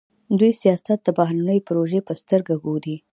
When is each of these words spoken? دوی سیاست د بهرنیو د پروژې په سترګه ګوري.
دوی 0.39 0.51
سیاست 0.61 0.99
د 1.05 1.09
بهرنیو 1.17 1.61
د 1.63 1.65
پروژې 1.67 1.99
په 2.07 2.13
سترګه 2.21 2.53
ګوري. 2.65 2.95